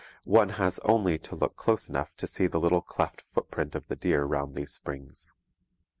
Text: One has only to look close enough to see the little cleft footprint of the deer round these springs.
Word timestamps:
One 0.25 0.49
has 0.57 0.79
only 0.79 1.19
to 1.19 1.35
look 1.35 1.55
close 1.55 1.87
enough 1.87 2.11
to 2.17 2.25
see 2.25 2.47
the 2.47 2.59
little 2.59 2.81
cleft 2.81 3.21
footprint 3.21 3.75
of 3.75 3.87
the 3.87 3.95
deer 3.95 4.23
round 4.23 4.55
these 4.55 4.71
springs. 4.73 5.31